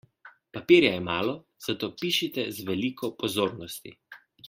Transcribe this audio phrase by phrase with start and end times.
[0.57, 1.35] Papirja je malo,
[1.67, 3.99] zato pišite z veliko pozornosti.